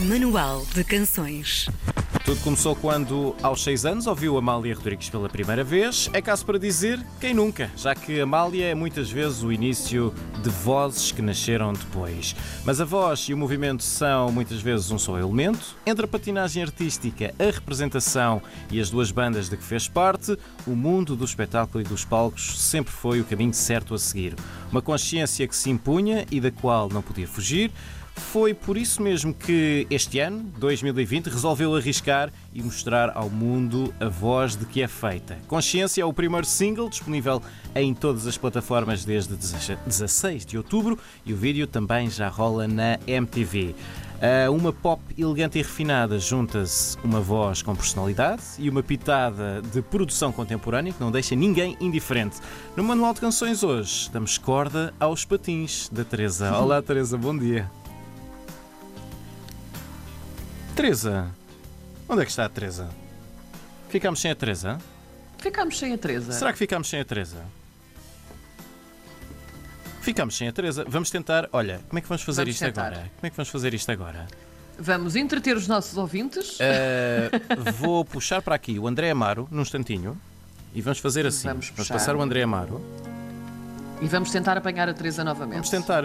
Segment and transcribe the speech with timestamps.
[0.00, 1.68] Manual de Canções.
[2.24, 6.08] Tudo começou quando, aos 6 anos, ouviu Amália Rodrigues pela primeira vez.
[6.14, 10.48] É caso para dizer, quem nunca, já que Amália é muitas vezes o início de
[10.48, 12.34] vozes que nasceram depois.
[12.64, 15.76] Mas a voz e o movimento são muitas vezes um só elemento.
[15.84, 18.40] Entre a patinagem artística, a representação
[18.70, 20.34] e as duas bandas de que fez parte,
[20.66, 24.34] o mundo do espetáculo e dos palcos sempre foi o caminho certo a seguir.
[24.72, 27.70] Uma consciência que se impunha e da qual não podia fugir.
[28.20, 34.08] Foi por isso mesmo que este ano, 2020, resolveu arriscar e mostrar ao mundo a
[34.08, 35.36] voz de que é feita.
[35.48, 37.42] Consciência é o primeiro single disponível
[37.74, 42.98] em todas as plataformas desde 16 de outubro e o vídeo também já rola na
[43.04, 43.74] MTV.
[44.20, 49.80] A uma pop elegante e refinada junta-se uma voz com personalidade e uma pitada de
[49.80, 52.36] produção contemporânea que não deixa ninguém indiferente.
[52.76, 56.54] No Manual de Canções hoje, damos corda aos patins da Teresa.
[56.56, 57.79] Olá, Teresa, bom dia.
[60.80, 61.28] Teresa,
[62.08, 62.88] onde é que está a Teresa?
[63.90, 64.78] Ficamos sem a Teresa?
[65.36, 66.32] Ficamos sem a Teresa.
[66.32, 67.44] Será que ficamos sem a Teresa?
[70.00, 70.86] Ficamos sem a Teresa.
[70.88, 71.50] Vamos tentar.
[71.52, 72.86] Olha, como é que vamos fazer Vamos isto tentar.
[72.86, 73.00] agora?
[73.14, 74.26] Como é que vamos fazer isto agora?
[74.78, 76.56] Vamos entreter os nossos ouvintes.
[76.58, 77.30] Eh,
[77.76, 80.18] vou puxar para aqui o André Amaro, num instantinho,
[80.74, 81.46] e vamos fazer assim.
[81.46, 81.92] Vamos puxar.
[81.92, 82.80] passar o André Amaro.
[84.00, 85.56] E vamos tentar apanhar a Teresa novamente.
[85.56, 86.04] Vamos tentar.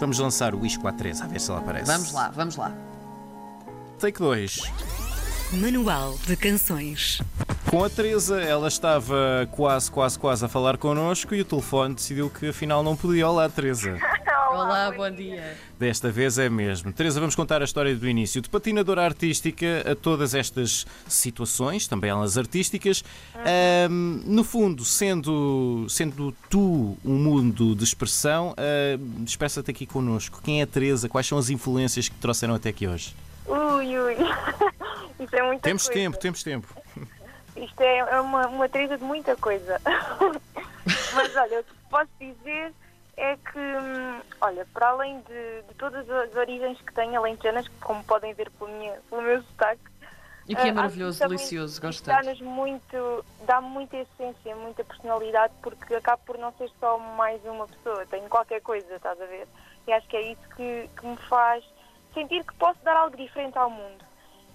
[0.00, 1.86] Vamos lançar o isco à Teresa, a ver se ela aparece.
[1.86, 2.91] Vamos lá, vamos lá.
[4.02, 4.62] Take 2.
[5.52, 7.20] Manual de Canções.
[7.70, 12.28] Com a Teresa, ela estava quase, quase, quase a falar connosco e o telefone decidiu
[12.28, 13.28] que afinal não podia.
[13.28, 13.96] Olá, Teresa.
[14.50, 15.56] Olá, bom dia.
[15.78, 16.92] Desta vez é mesmo.
[16.92, 18.42] Teresa, vamos contar a história do início.
[18.42, 23.04] De patinadora artística a todas estas situações, também elas artísticas.
[23.36, 30.40] Ahm, no fundo, sendo, sendo tu um mundo de expressão, uh, expressa-te aqui connosco.
[30.42, 31.08] Quem é a Teresa?
[31.08, 33.14] Quais são as influências que te trouxeram até aqui hoje?
[33.46, 34.16] Ui, ui.
[35.20, 36.00] Isso é muita Temos coisa.
[36.00, 36.68] tempo, temos tempo.
[37.56, 39.80] Isto é é uma, uma trisa de muita coisa.
[41.14, 42.72] Mas olha, o que posso dizer
[43.16, 48.02] é que, hum, olha, para além de, de todas as origens que tenho alentejanas, como
[48.04, 49.82] podem ver pelo, minha, pelo meu sotaque,
[50.48, 52.06] E que é ah, maravilhoso, também delicioso, gosto.
[52.06, 57.68] Dá-nos muito, dá-me muita essência, muita personalidade, porque acabo por não ser só mais uma
[57.68, 59.46] pessoa, tenho qualquer coisa, estás a ver?
[59.86, 61.64] E acho que é isso que, que me faz
[62.12, 64.04] sentir que posso dar algo diferente ao mundo.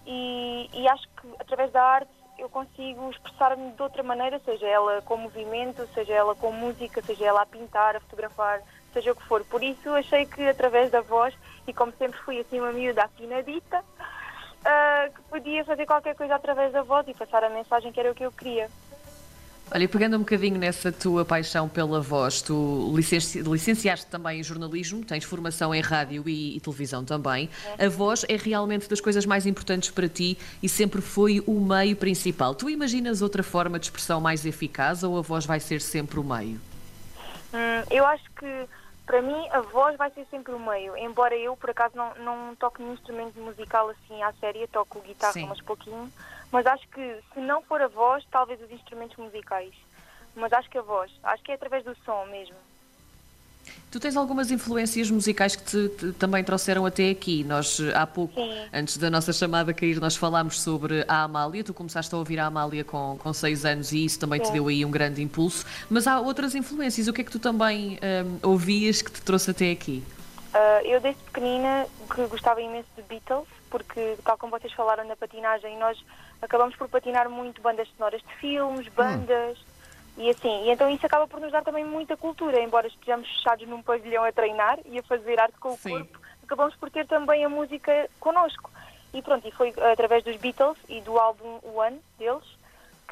[0.06, 5.02] E, e acho que através da arte eu consigo expressar-me de outra maneira, seja ela
[5.02, 8.62] com movimento, seja ela com música, seja ela a pintar, a fotografar,
[8.94, 9.44] seja o que for.
[9.46, 11.34] Por isso achei que através da voz,
[11.68, 13.84] e como sempre fui assim uma miúda afinadita,
[14.64, 18.12] ah, que podia fazer qualquer coisa através da voz e passar a mensagem que era
[18.12, 18.70] o que eu queria.
[19.70, 24.44] Olha, e pegando um bocadinho nessa tua paixão pela voz, tu licenci- licenciaste também em
[24.44, 27.50] jornalismo, tens formação em rádio e, e televisão também.
[27.78, 31.98] A voz é realmente das coisas mais importantes para ti e sempre foi o meio
[31.98, 32.56] principal.
[32.56, 36.24] Tu imaginas outra forma de expressão mais eficaz ou a voz vai ser sempre o
[36.24, 36.62] meio?
[37.54, 38.68] Hum, eu acho que
[39.06, 42.56] para mim a voz vai ser sempre o meio, embora eu por acaso não, não
[42.56, 45.46] toque nenhum instrumento musical assim à séria, toco guitarra Sim.
[45.48, 46.12] mas pouquinho,
[46.52, 49.74] mas acho que se não for a voz, talvez os instrumentos musicais.
[50.36, 52.56] Mas acho que a voz, acho que é através do som mesmo.
[53.90, 57.44] Tu tens algumas influências musicais que te, te também trouxeram até aqui.
[57.44, 58.52] Nós, há pouco, Sim.
[58.74, 61.64] antes da nossa chamada cair, nós falámos sobre a Amália.
[61.64, 64.54] Tu começaste a ouvir a Amália com, com seis anos e isso também te Sim.
[64.54, 65.66] deu aí um grande impulso.
[65.90, 67.08] Mas há outras influências.
[67.08, 70.04] O que é que tu também hum, ouvias que te trouxe até aqui?
[70.54, 75.16] Ah, eu desde pequenina que gostava imenso de Beatles, porque tal como vocês falaram na
[75.16, 75.98] patinagem, nós
[76.42, 79.58] acabamos por patinar muito bandas sonoras de filmes, bandas
[80.18, 80.66] e assim.
[80.66, 84.24] E então isso acaba por nos dar também muita cultura, embora estejamos fechados num pavilhão
[84.24, 85.92] a treinar e a fazer arte com o Sim.
[85.92, 88.70] corpo, acabamos por ter também a música connosco.
[89.14, 92.44] E pronto, e foi através dos Beatles e do álbum One deles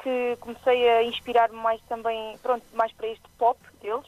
[0.02, 4.06] que comecei a inspirar-me mais também, pronto, mais para este pop deles.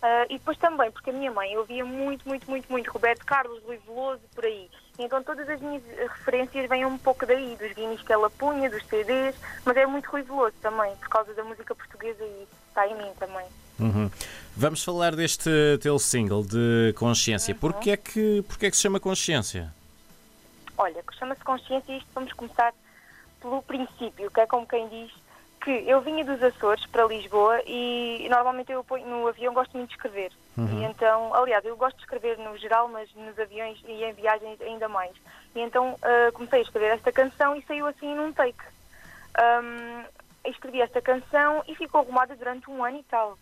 [0.00, 3.62] Ah, e depois também, porque a minha mãe ouvia muito, muito, muito, muito Roberto Carlos,
[3.64, 4.70] Luís Veloso, por aí.
[4.98, 8.70] Então todas as minhas eh, referências vêm um pouco daí, dos guinis que ela punha,
[8.70, 9.34] dos CDs,
[9.64, 13.10] mas é muito Rui Veloso também, por causa da música portuguesa e está em mim
[13.18, 13.46] também.
[13.80, 14.10] Uhum.
[14.56, 15.50] Vamos falar deste
[15.80, 17.54] teu single de Consciência.
[17.54, 17.60] Uhum.
[17.60, 19.72] Porquê, é que, porquê é que se chama Consciência?
[20.76, 22.72] Olha, chama-se consciência e isto vamos começar
[23.40, 25.10] pelo princípio, que é como quem diz
[25.68, 29.96] que eu vinha dos Açores para Lisboa e normalmente eu no avião gosto muito de
[29.96, 30.32] escrever.
[30.56, 34.58] E então, aliás, eu gosto de escrever no geral, mas nos aviões e em viagens
[34.62, 35.14] ainda mais.
[35.54, 38.58] E então ah, comecei a escrever esta canção e saiu assim num take.
[39.38, 40.06] Ahm,
[40.46, 43.38] escrevi esta canção e ficou arrumada durante um ano e tal.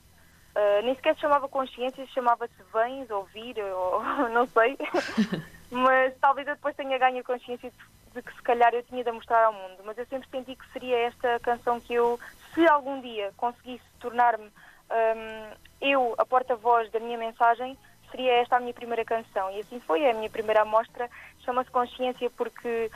[0.57, 4.03] Ah, nem sequer se chamava consciência, chamava-se vens, ouvir, ou
[4.35, 4.77] não sei.
[5.71, 7.73] mas talvez eu depois tenha ganho consciência
[8.17, 9.83] de, que se calhar eu tinha de mostrar ao mundo.
[9.85, 12.19] Mas eu sempre senti que seria esta canção que eu,
[12.55, 17.77] se algum dia conseguisse tornar-me hum, eu a porta-voz da minha mensagem,
[18.11, 19.51] seria esta a minha primeira canção.
[19.51, 21.09] E assim foi, é a minha primeira amostra,
[21.45, 22.91] chama-se Consciência porque,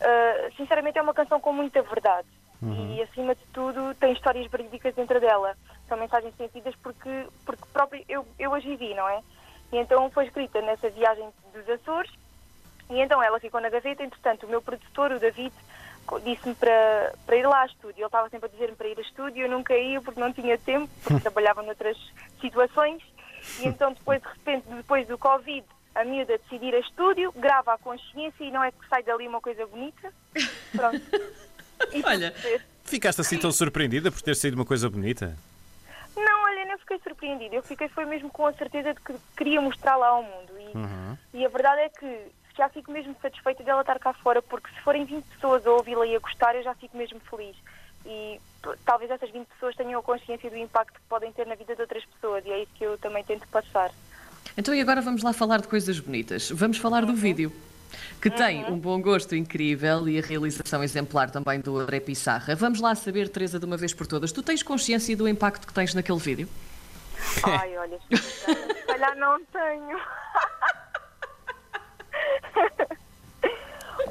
[0.00, 2.28] uh, sinceramente, é uma canção com muita verdade.
[2.62, 5.54] E, acima de tudo, tem histórias verídicas dentro dela.
[5.88, 9.22] São mensagens sentidas porque, porque próprio eu, eu as vivi, não é?
[9.72, 12.10] E então foi escrita nessa viagem dos Açores
[12.90, 14.02] e então ela ficou na gaveta.
[14.02, 15.52] Entretanto, o meu produtor, o David,
[16.24, 17.98] disse-me para, para ir lá a estúdio.
[17.98, 19.42] Ele estava sempre a dizer-me para ir a estúdio.
[19.44, 21.96] Eu nunca ia porque não tinha tempo, porque trabalhava noutras
[22.40, 23.02] situações.
[23.60, 27.78] E então, depois, de repente, depois do Covid, a miúda decidir a estúdio, grava a
[27.78, 30.12] consciência e não é que sai dali uma coisa bonita.
[30.72, 31.00] Pronto.
[31.92, 32.32] E Olha.
[32.84, 35.36] Ficaste assim tão surpreendida por ter saído uma coisa bonita?
[36.16, 37.54] Não, olha, não fiquei surpreendida.
[37.54, 40.52] Eu fiquei foi mesmo com a certeza de que queria mostrá-la ao mundo.
[41.32, 44.68] E, e a verdade é que já fico mesmo satisfeita dela estar cá fora, porque
[44.74, 47.56] se forem 20 pessoas a ouvi-la e a gostar, eu já fico mesmo feliz.
[48.04, 48.40] E
[48.84, 51.80] talvez essas 20 pessoas tenham a consciência do impacto que podem ter na vida de
[51.80, 53.90] outras pessoas, e é isso que eu também tento passar.
[54.56, 56.50] Então e agora vamos lá falar de coisas bonitas.
[56.50, 57.52] Vamos falar do vídeo.
[58.20, 62.54] Que tem um bom gosto incrível e a realização exemplar também do André Pissarra.
[62.54, 64.32] Vamos lá saber, Teresa, de uma vez por todas.
[64.32, 66.48] Tu tens consciência do impacto que tens naquele vídeo?
[67.44, 69.98] Ai, olha, se calhar não tenho.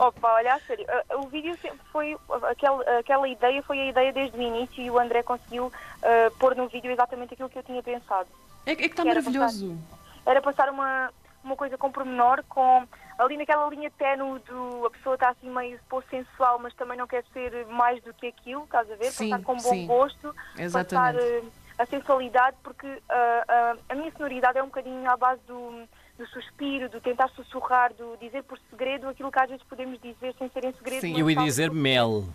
[0.07, 2.15] Opa, olha, a sério, uh, o vídeo sempre foi,
[2.49, 6.55] aquela, aquela ideia foi a ideia desde o início e o André conseguiu uh, pôr
[6.55, 8.29] no vídeo exatamente aquilo que eu tinha pensado.
[8.67, 9.75] É, é que está maravilhoso.
[10.23, 11.11] Era passar uma,
[11.43, 12.87] uma coisa com pormenor, com
[13.17, 17.07] ali naquela linha ténue do a pessoa está assim meio pô, sensual, mas também não
[17.07, 19.11] quer ser mais do que aquilo, estás a ver?
[19.11, 19.87] Sim, passar com bom sim.
[19.87, 21.15] gosto, Exatamente.
[21.15, 25.87] passar uh, a sensualidade, porque uh, a minha sonoridade é um bocadinho à base do,
[26.17, 30.33] do suspiro, do tentar sussurrar, do dizer por segredo aquilo que às vezes podemos dizer
[30.37, 31.01] sem ser em segredo.
[31.01, 32.25] Sim, Eu ia dizer que- mel.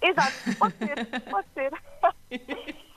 [0.00, 1.72] Exato, pode ser, pode ser.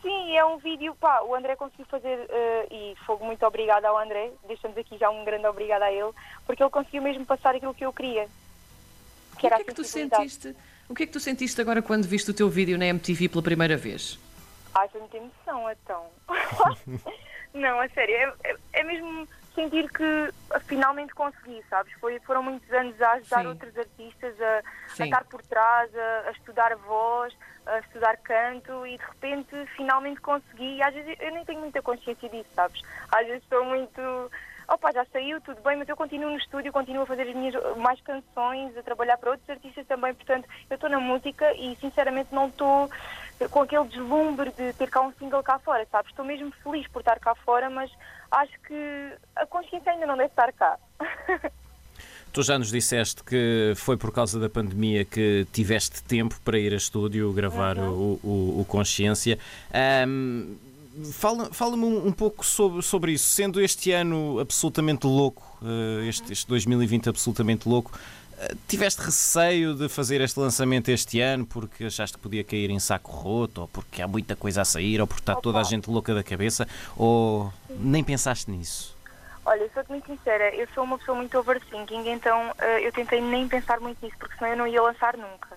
[0.00, 3.98] Sim, é um vídeo, pá, o André conseguiu fazer, eh, e fogo muito obrigada ao
[3.98, 6.12] André, deixamos aqui já um grande obrigado a ele,
[6.46, 8.28] porque ele conseguiu mesmo passar aquilo que eu queria.
[9.34, 10.54] o que era é a que tu sentiste?
[10.88, 13.42] O que é que tu sentiste agora quando viste o teu vídeo na MTV pela
[13.42, 14.18] primeira vez?
[14.74, 16.06] Ai, foi muita emoção, então.
[17.52, 19.28] Não, a sério, é, é- é mesmo
[19.58, 20.30] sentir que
[20.66, 21.92] finalmente consegui, sabes?
[21.94, 23.46] Foi, foram muitos anos a ajudar Sim.
[23.48, 24.62] outros artistas a,
[25.02, 27.34] a estar por trás, a, a estudar voz,
[27.66, 30.76] a estudar canto e de repente finalmente consegui.
[30.76, 32.80] E às vezes eu nem tenho muita consciência disso, sabes?
[33.10, 34.00] Às vezes estou muito.
[34.68, 37.54] Opa, já saiu, tudo bem, mas eu continuo no estúdio, continuo a fazer as minhas
[37.78, 40.12] mais canções, a trabalhar para outros artistas também.
[40.12, 42.90] Portanto, eu estou na música e sinceramente não estou
[43.50, 46.10] com aquele deslumbre de ter cá um single cá fora, sabes?
[46.10, 47.90] Estou mesmo feliz por estar cá fora, mas
[48.30, 50.76] acho que a consciência ainda não deve estar cá.
[52.30, 56.74] Tu já nos disseste que foi por causa da pandemia que tiveste tempo para ir
[56.74, 59.38] a estúdio gravar o, o- o Consciência.
[61.12, 63.24] Fala- Fala-me um, um pouco sobre, sobre isso.
[63.28, 67.98] Sendo este ano absolutamente louco, eh, este, este 2020 absolutamente louco,
[68.66, 73.10] tiveste receio de fazer este lançamento este ano porque achaste que podia cair em saco
[73.10, 75.70] roto, ou porque há muita coisa a sair, ou porque está toda a Opa.
[75.70, 78.96] gente louca da cabeça, ou nem pensaste nisso?
[79.44, 83.18] Olha, eu sou-te muito sincera, eu sou uma pessoa muito overthinking, então eh, eu tentei
[83.20, 85.56] nem pensar muito nisso, porque senão eu não ia lançar nunca.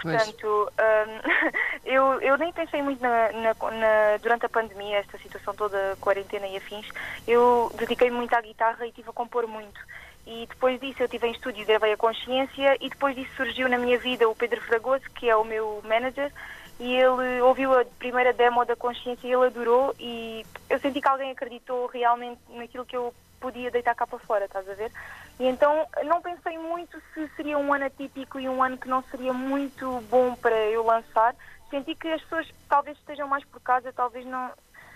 [0.00, 1.30] Portanto, hum,
[1.84, 6.46] eu, eu nem pensei muito na, na- na- durante a pandemia, esta situação toda, quarentena
[6.46, 6.86] e afins,
[7.26, 9.80] eu dediquei-me muito à guitarra e estive a compor muito.
[10.26, 13.76] E depois disso eu estive em estúdio gravei a consciência e depois disso surgiu na
[13.76, 16.32] minha vida o Pedro Fragoso, que é o meu manager,
[16.80, 21.08] e ele ouviu a primeira demo da consciência e ele adorou e eu senti que
[21.08, 24.90] alguém acreditou realmente naquilo que eu podia deitar cá para fora, estás a ver?
[25.38, 29.02] E então não pensei muito se seria um ano atípico e um ano que não
[29.04, 31.34] seria muito bom para eu lançar.
[31.68, 34.50] Senti que as pessoas talvez estejam mais por casa, talvez não,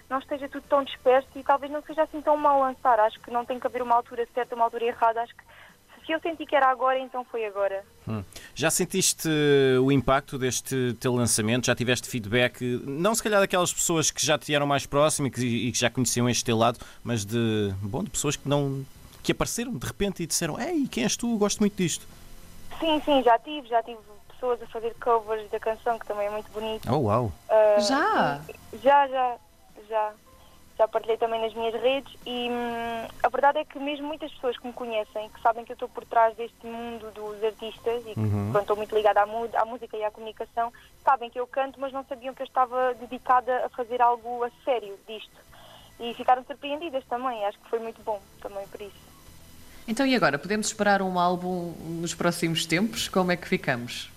[0.09, 2.99] não esteja tudo tão disperso e talvez não seja assim tão mal lançar.
[3.01, 5.23] Acho que não tem que haver uma altura certa, uma altura errada.
[5.23, 5.45] Acho que
[6.07, 7.85] se eu senti que era agora, então foi agora.
[8.09, 8.25] Hum.
[8.55, 11.67] Já sentiste eh, o impacto deste teu lançamento?
[11.67, 15.35] Já tiveste feedback, não se calhar daquelas pessoas que já te eram mais próximas e
[15.35, 18.85] que, e que já conheciam este teu lado, mas de, bom, de pessoas que não
[19.23, 21.37] que apareceram de repente e disseram Ei, quem és tu?
[21.37, 22.07] Gosto muito disto.
[22.81, 23.99] Sim, sim, já tive, já tive
[24.29, 26.91] pessoas a fazer covers da canção, que também é muito bonito.
[26.91, 27.33] Oh, uau!
[27.51, 28.41] Ah, Já?
[28.83, 29.37] Já, já,
[29.89, 30.13] já.
[30.77, 34.57] Já partilhei também nas minhas redes e hum, a verdade é que mesmo muitas pessoas
[34.57, 38.15] que me conhecem, que sabem que eu estou por trás deste mundo dos artistas e
[38.15, 38.21] que
[38.53, 39.25] pronto, estou muito ligada à,
[39.61, 42.95] à música e à comunicação, sabem que eu canto, mas não sabiam que eu estava
[42.95, 45.37] dedicada a fazer algo a sério disto.
[45.99, 49.09] E ficaram surpreendidas também, acho que foi muito bom também por isso.
[49.89, 50.39] Então e agora?
[50.39, 53.09] Podemos esperar um álbum nos próximos tempos?
[53.09, 54.11] Como é que ficamos?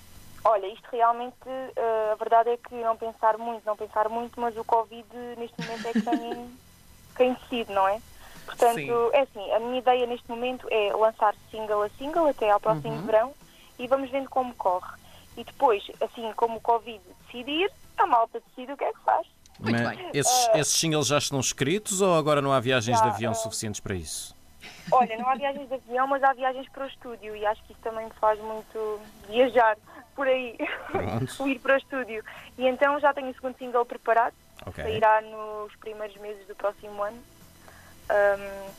[0.43, 4.55] Olha, isto realmente, uh, a verdade é que não pensar muito, não pensar muito, mas
[4.57, 5.07] o Covid
[5.37, 6.59] neste momento é quem,
[7.15, 8.01] quem decide, não é?
[8.45, 8.89] Portanto, Sim.
[9.13, 12.95] é assim, a minha ideia neste momento é lançar single a single até ao próximo
[12.95, 13.05] Uhum.
[13.05, 13.33] verão
[13.77, 14.91] e vamos vendo como corre.
[15.37, 19.25] E depois, assim como o Covid decidir, a malta decide o que é que faz.
[19.59, 20.09] Muito Mas bem.
[20.13, 23.35] Esses, esses singles já estão escritos ou agora não há viagens de Já, avião eh,
[23.35, 24.35] suficientes para isso?
[24.91, 27.71] Olha, não há viagens de avião, mas há viagens para o estúdio e acho que
[27.71, 29.77] isso também me faz muito viajar
[30.15, 30.57] por aí,
[31.39, 32.23] o ir para o estúdio.
[32.57, 34.33] E então já tenho o segundo single preparado,
[34.65, 34.83] Ok.
[34.83, 37.17] sairá nos primeiros meses do próximo ano.
[38.09, 38.69] Ahm,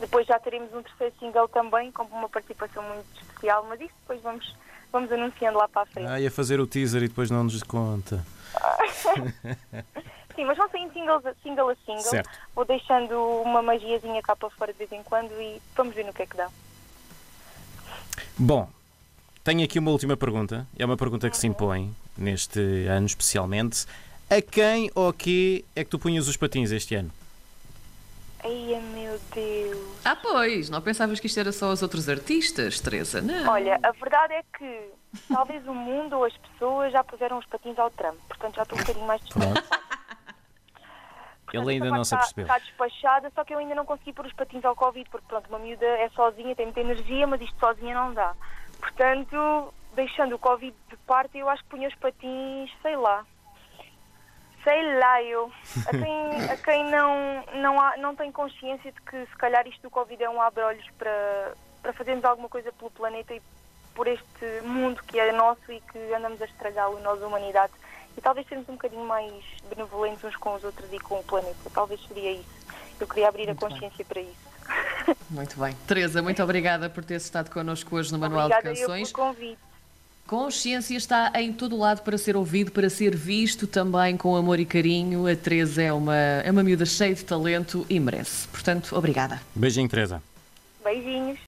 [0.00, 4.20] depois já teremos um terceiro single também, com uma participação muito especial, mas isso depois
[4.22, 4.56] vamos,
[4.92, 6.08] vamos anunciando lá para a frente.
[6.08, 8.24] Ah, ia fazer o teaser e depois não nos conta.
[10.34, 12.02] Sim, mas vão saindo singles, a- single a single.
[12.02, 12.30] Certo.
[12.54, 16.12] Vou deixando uma magiazinha cá para fora de vez em quando e vamos ver no
[16.12, 16.50] que é que dá.
[18.38, 18.68] Bom,
[19.46, 20.66] tenho aqui uma última pergunta.
[20.76, 23.86] É uma pergunta que se impõe neste ano especialmente.
[24.28, 27.12] A quem ou a quê é que tu punhas os patins este ano?
[28.42, 30.00] Ai, meu Deus.
[30.04, 33.22] Ah, pois, não pensavas que isto era só os outros artistas, Teresa?
[33.22, 33.48] Não.
[33.52, 34.90] Olha, a verdade é que
[35.32, 38.76] talvez o mundo ou as pessoas já puseram os patins ao trampo, portanto já estou
[38.76, 39.62] um bocadinho mais despachada.
[41.52, 42.44] Ele ainda não se está, apercebeu.
[42.46, 45.48] Está despachada, só que eu ainda não consegui pôr os patins ao Covid, porque pronto,
[45.48, 48.34] uma miúda é sozinha, tem muita energia, mas isto sozinha não dá.
[48.96, 53.26] Portanto, deixando o Covid de parte, eu acho que punha os patins, sei lá.
[54.64, 55.52] Sei lá, eu.
[55.86, 59.82] A quem, a quem não, não, há, não tem consciência de que se calhar isto
[59.82, 63.42] do Covid é um abre-olhos para, para fazermos alguma coisa pelo planeta e
[63.94, 67.74] por este mundo que é nosso e que andamos a estragá-lo, nós, a humanidade.
[68.16, 71.70] E talvez sermos um bocadinho mais benevolentes uns com os outros e com o planeta.
[71.72, 72.66] Talvez seria isso.
[72.98, 74.55] Eu queria abrir a consciência para isso.
[75.30, 75.74] Muito bem.
[75.86, 79.12] Teresa, muito obrigada por ter estado connosco hoje no Manual Obrigada de eu Canções.
[79.12, 79.58] pelo convite.
[80.26, 84.64] Consciência está em todo lado para ser ouvido, para ser visto também com amor e
[84.64, 85.26] carinho.
[85.28, 88.48] A Teresa é uma, é uma miúda cheia de talento e merece.
[88.48, 89.40] Portanto, obrigada.
[89.54, 90.20] Beijinho, Teresa.
[90.82, 91.38] Beijinhos.